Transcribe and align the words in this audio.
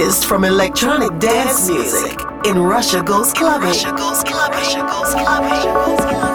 Latest 0.00 0.26
from 0.26 0.44
electronic 0.44 1.18
dance 1.18 1.68
music 1.68 2.20
in 2.46 2.58
Russia 2.58 3.02
Goes 3.02 3.32
Clubbing. 3.32 3.68
Russia 3.68 3.92
Goes 3.92 4.22
Clubbing. 4.24 4.58
Russia 4.58 4.80
Goes 4.80 5.14
Clubbing. 5.14 6.29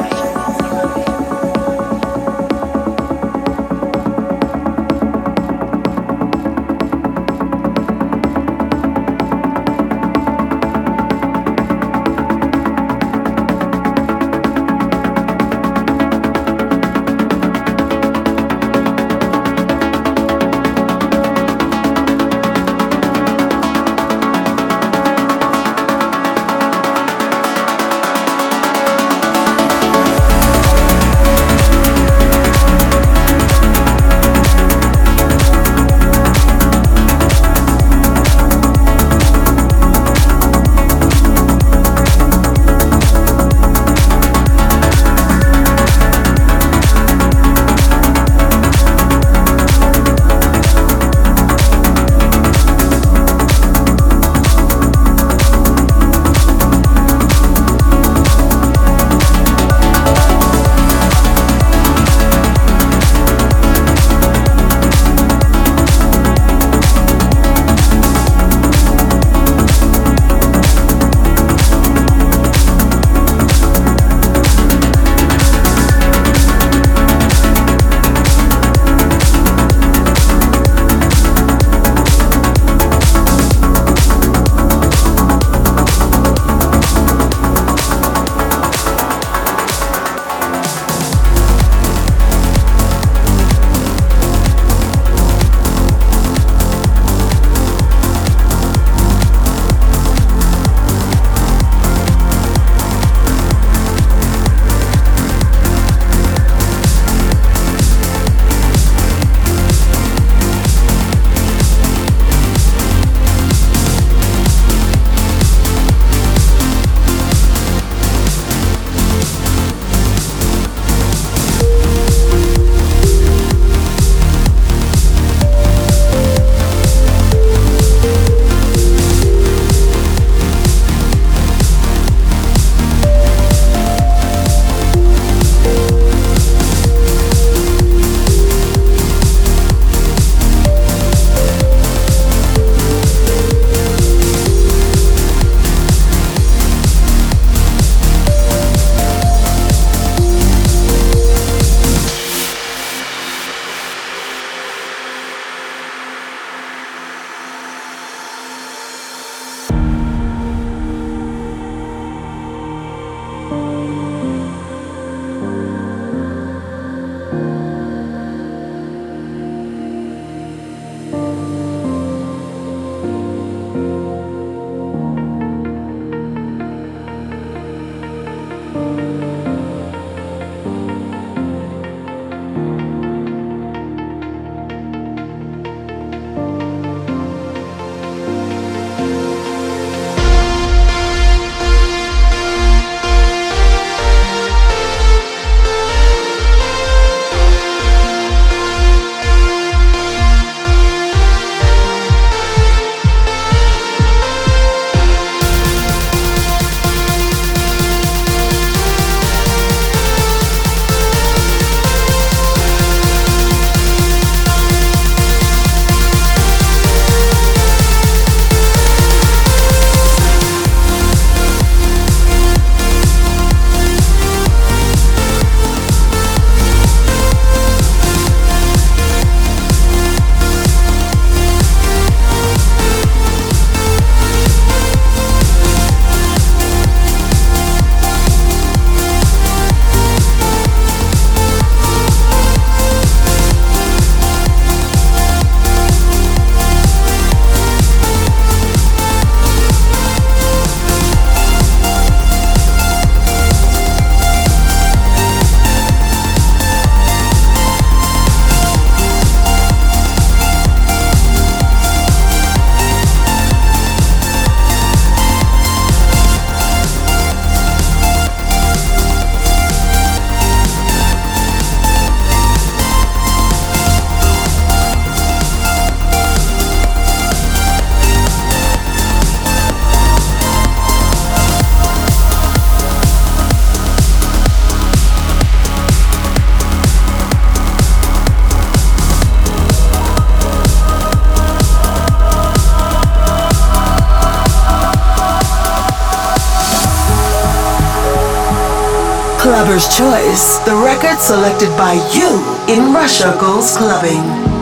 Choice, 299.98 300.58
the 300.66 300.76
record 300.76 301.22
selected 301.22 301.70
by 301.78 301.94
you 302.12 302.28
in 302.68 302.94
Russia 302.94 303.34
Goes 303.40 303.78
Clubbing. 303.78 304.55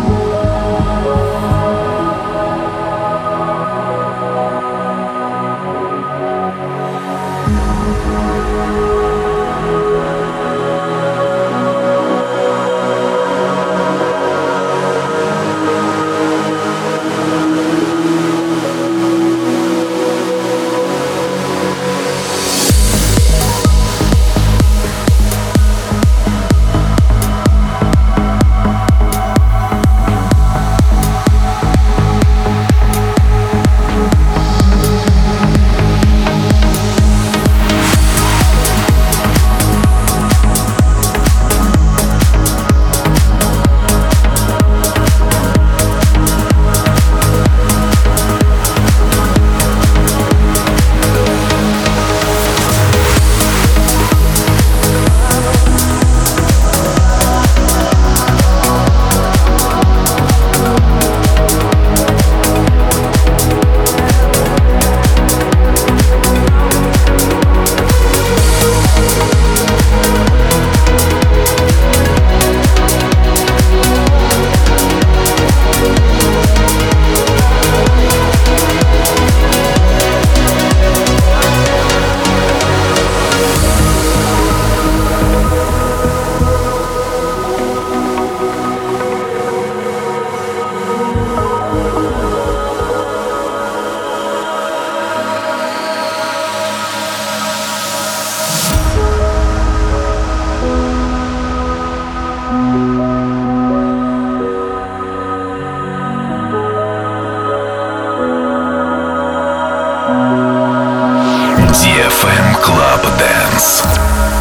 FM 112.23 112.55
Club 112.63 113.01
Dance. 113.19 113.83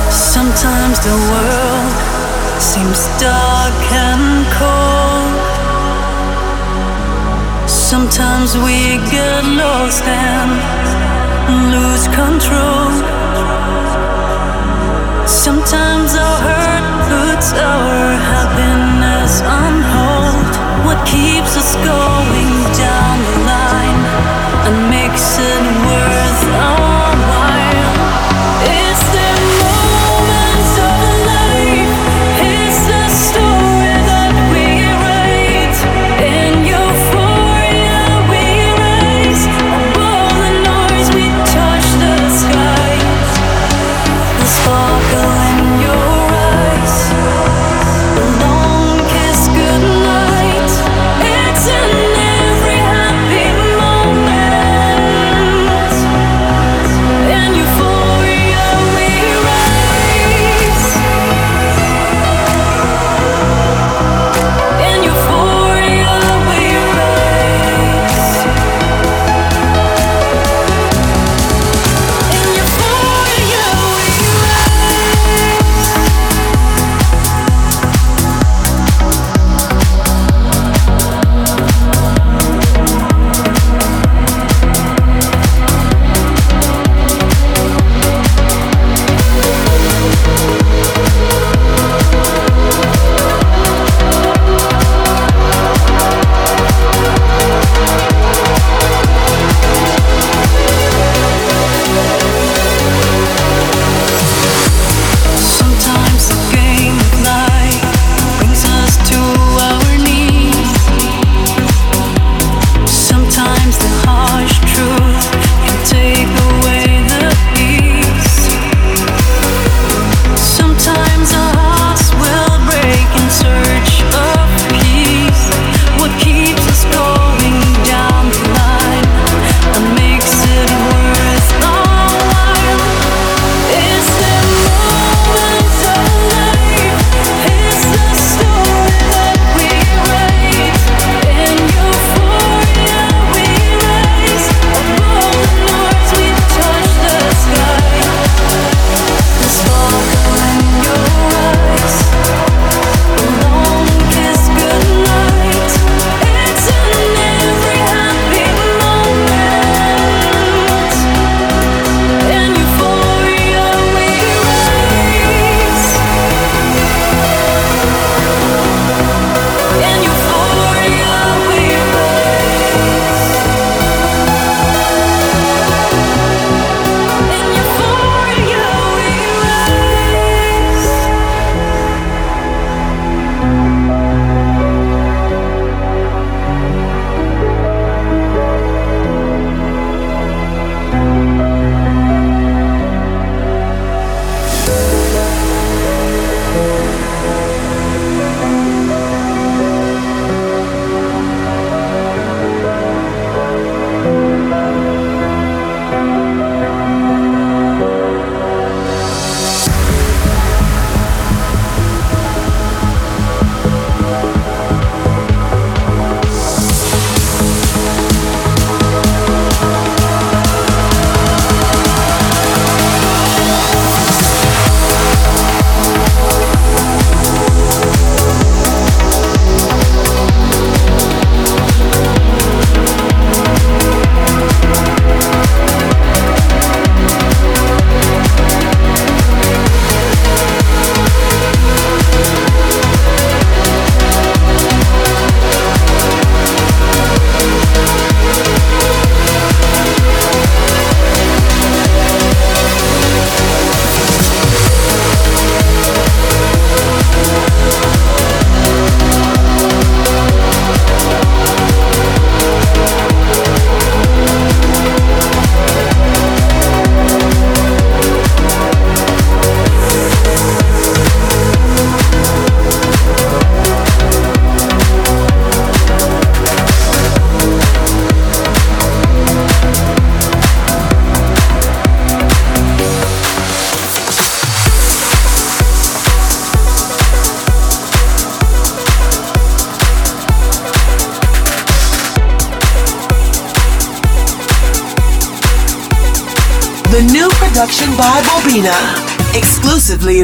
Sometimes 0.09 0.97
the 1.03 1.17
world 1.33 1.93
seems 2.63 3.01
dark 3.19 3.75
and 4.07 4.47
cold. 4.55 5.35
Sometimes 7.69 8.57
we 8.57 9.03
get 9.11 9.43
lost 9.63 10.05
and 10.05 10.51
lose 11.75 12.07
control. 12.21 12.87
Sometimes 15.27 16.15
our 16.15 16.39
hurt 16.47 16.87
puts 17.11 17.53
our 17.53 18.15
happiness 18.31 19.43
on 19.43 19.75
hold. 19.93 20.55
What 20.87 21.05
keeps 21.05 21.57
us 21.57 21.75
going 21.83 22.53
down? 22.79 23.02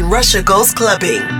Russia 0.09 0.43
Goes 0.43 0.73
Clubbing. 0.73 1.38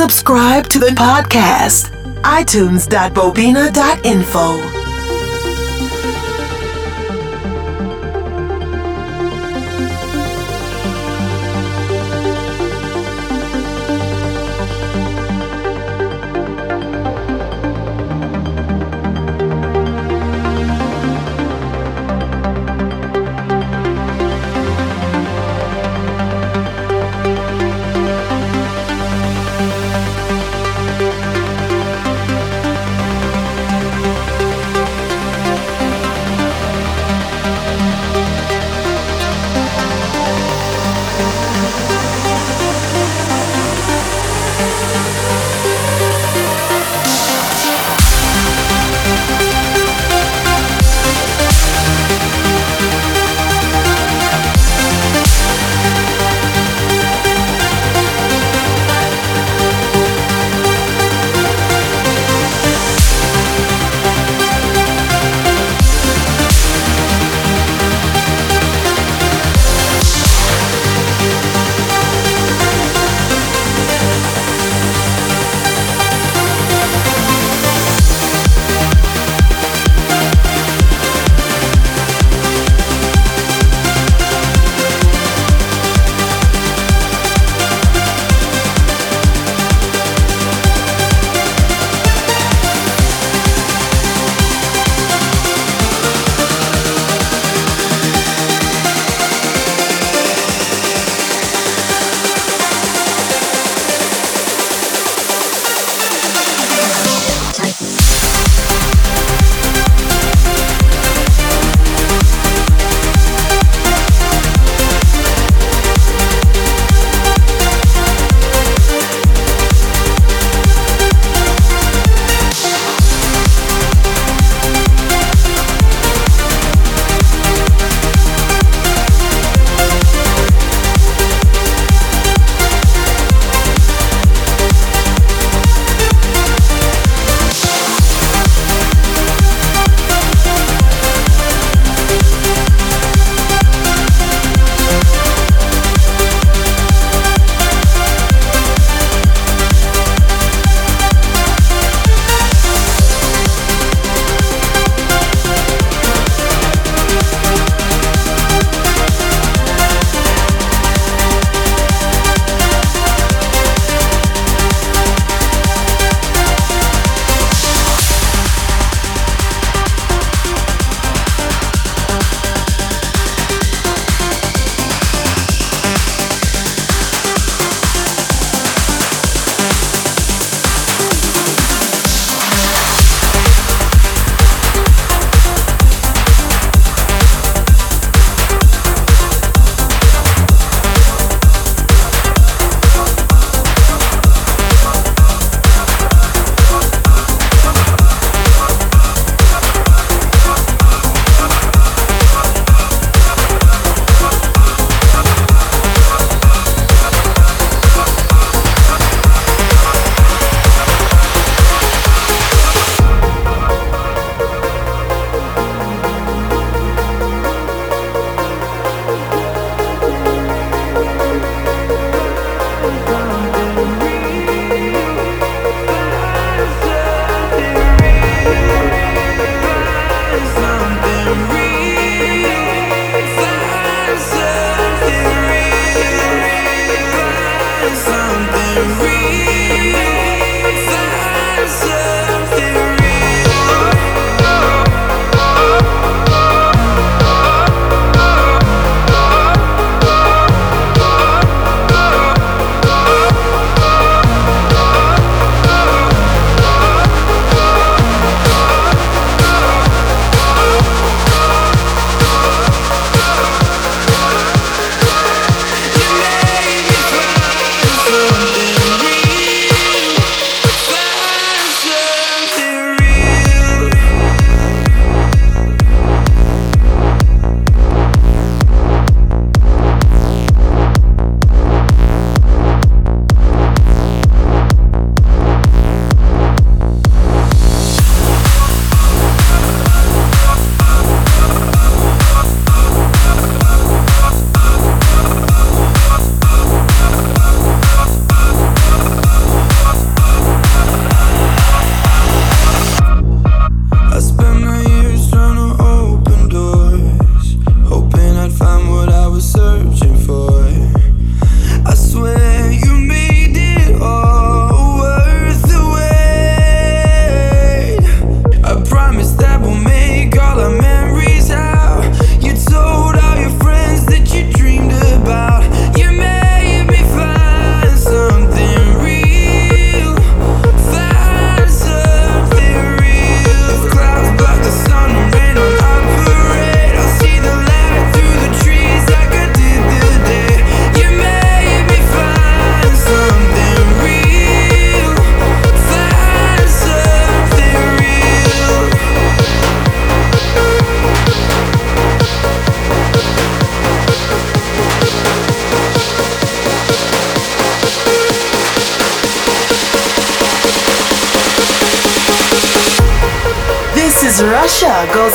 Subscribe 0.00 0.64
to 0.68 0.78
the 0.78 0.92
podcast. 0.96 1.90
iTunes.bobina.info. 2.22 4.79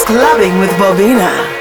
Clubbing 0.04 0.60
with 0.60 0.70
Bobina. 0.72 1.55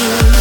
you. 0.00 0.33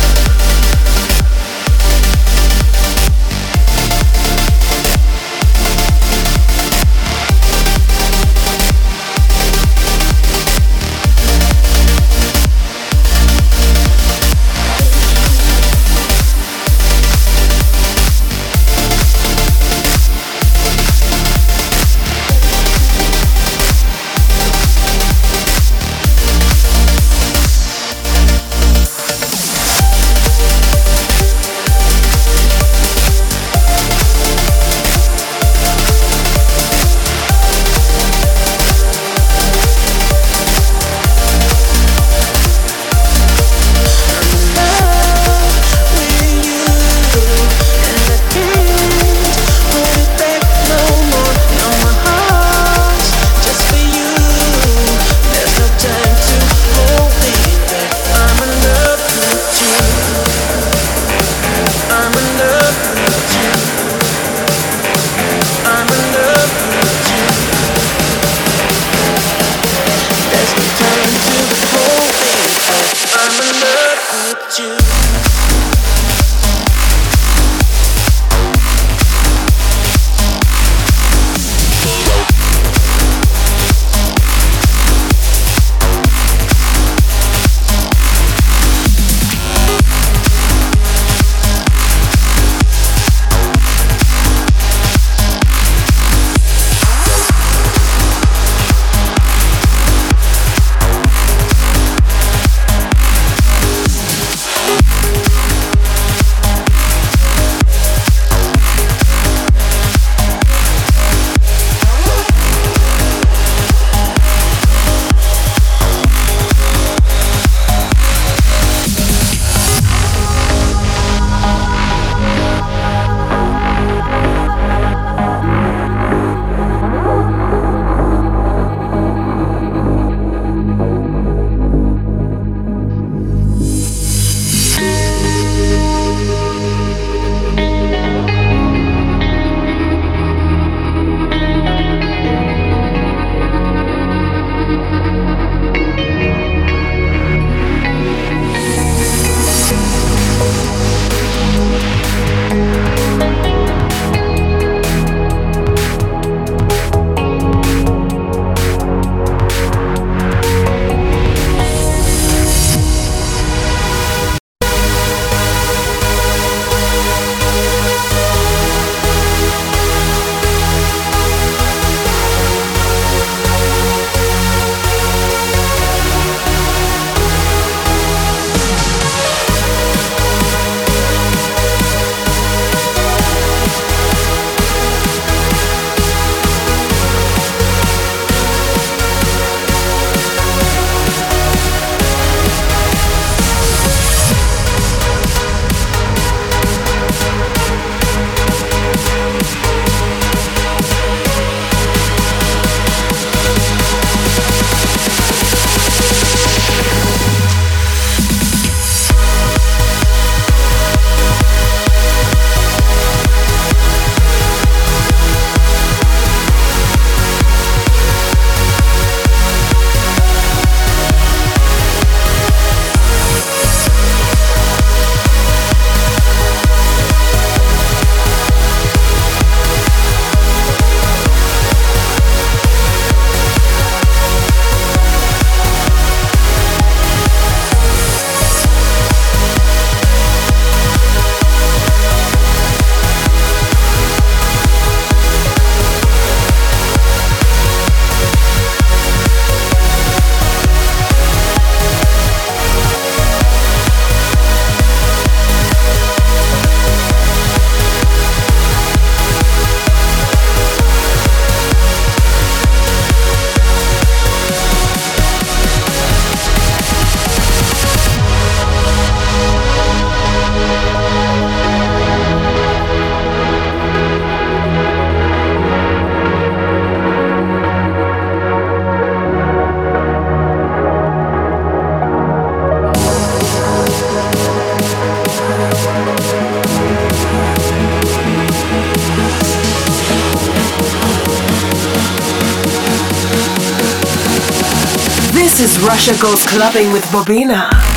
This 296.05 296.21
Goes 296.21 296.45
Clubbing 296.47 296.91
with 296.91 297.05
Bobina. 297.05 297.92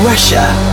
Russia. 0.00 0.71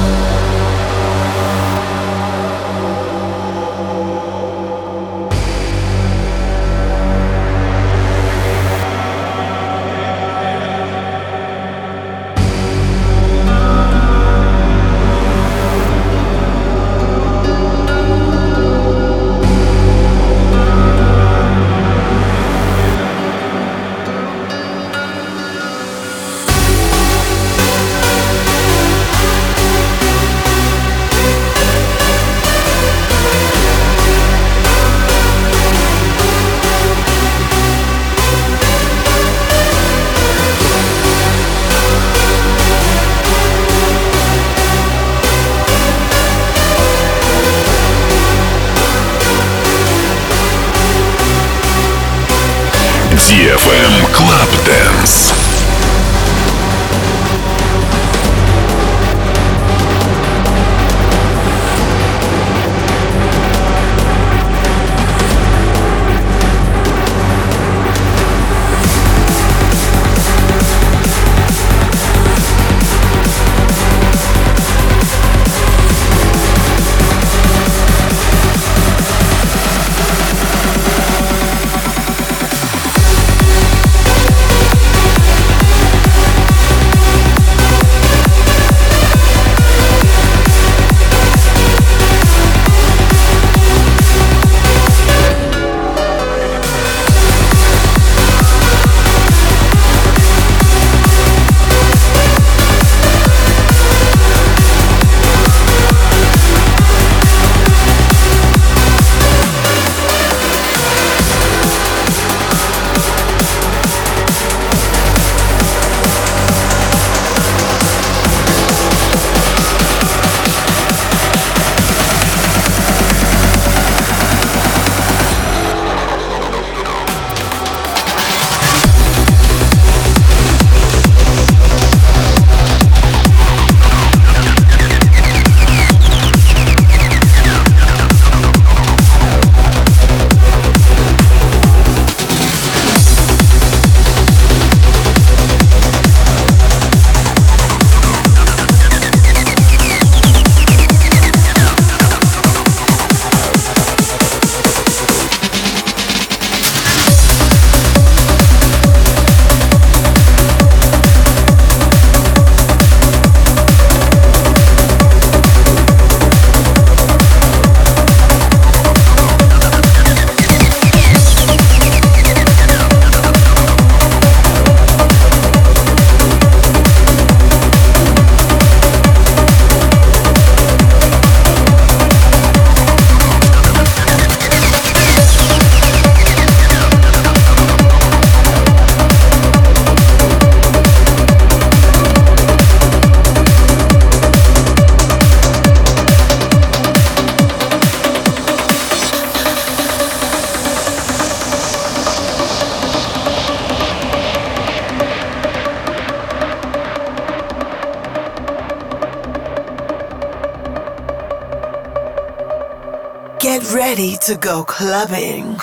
To 213.96 214.36
go. 214.36 214.64
Clubbing, 214.64 215.58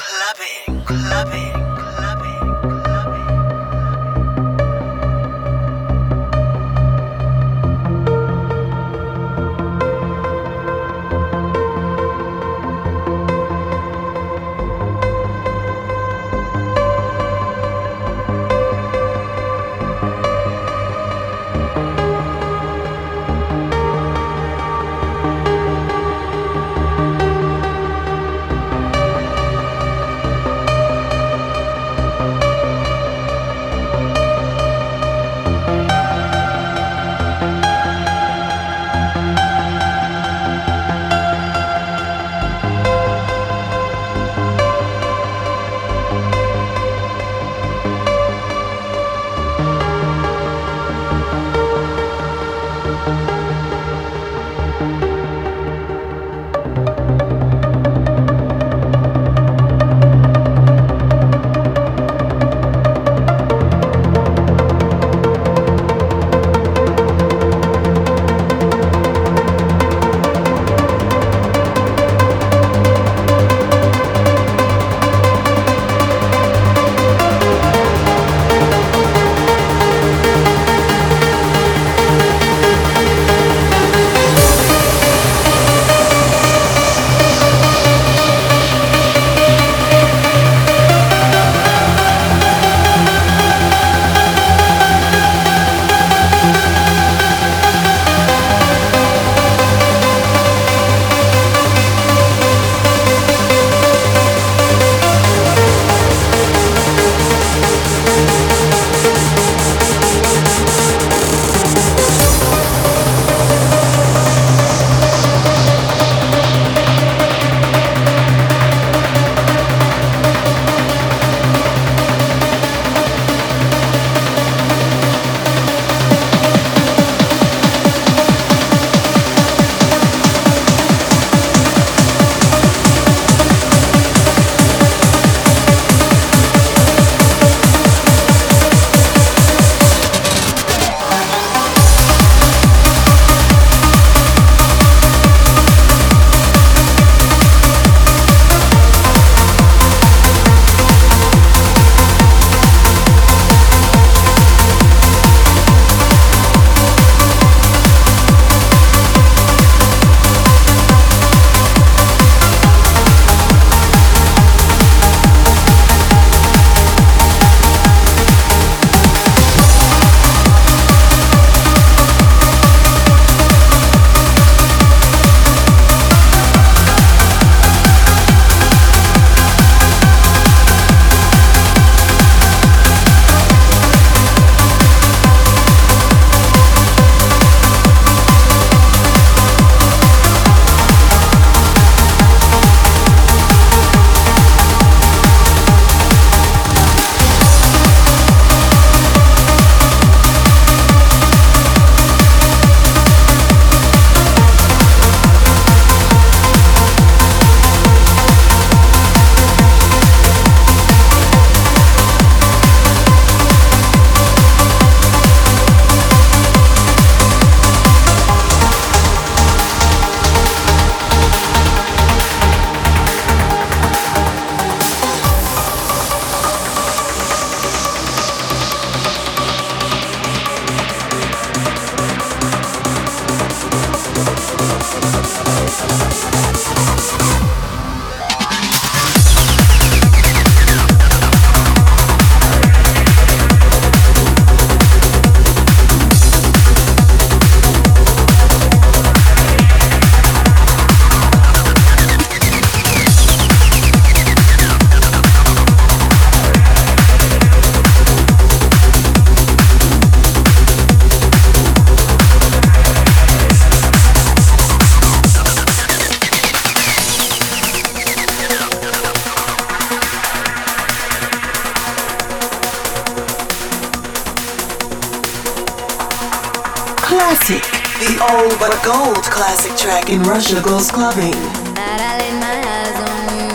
track 279.97 280.11
in 280.11 280.23
Russia 280.23 280.61
Goes 280.63 280.91
Clubbing. 280.91 281.33
That 281.75 282.01
I 282.01 282.13
laid 282.21 282.37
my 282.45 282.57
eyes 282.77 282.99
on 283.09 283.23
you, 283.39 283.49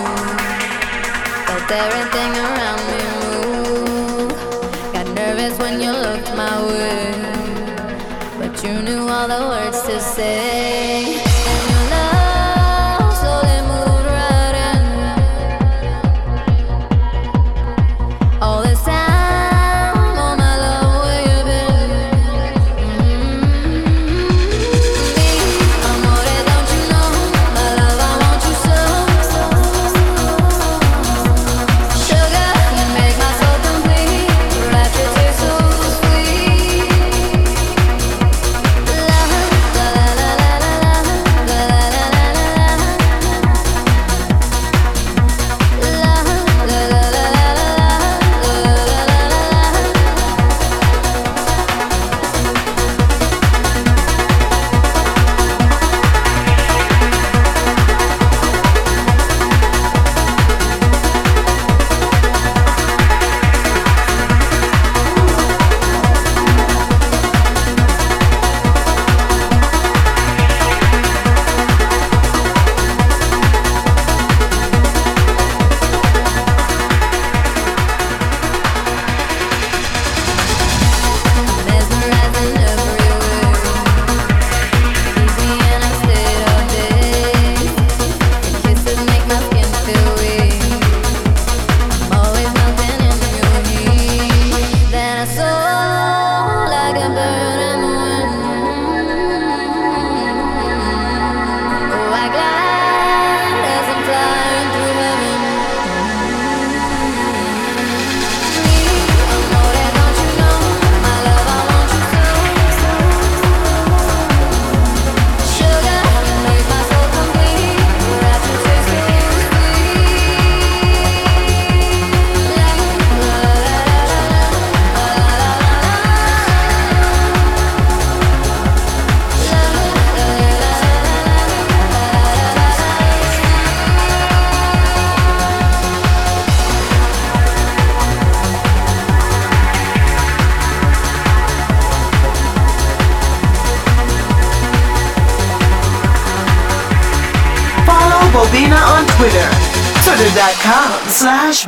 felt 1.45 1.69
everything 1.71 2.31
around 2.37 2.50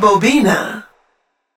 Bobina. 0.00 0.63